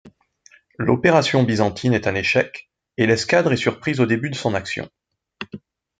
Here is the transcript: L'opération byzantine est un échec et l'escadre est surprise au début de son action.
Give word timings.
L'opération 0.79 1.43
byzantine 1.43 1.93
est 1.93 2.07
un 2.07 2.15
échec 2.15 2.71
et 2.97 3.05
l'escadre 3.05 3.53
est 3.53 3.57
surprise 3.57 3.99
au 3.99 4.07
début 4.07 4.31
de 4.31 4.35
son 4.35 4.55
action. 4.55 4.89